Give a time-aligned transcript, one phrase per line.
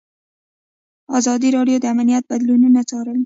[1.17, 3.19] ازادي راډیو د امنیت بدلونونه څارلي.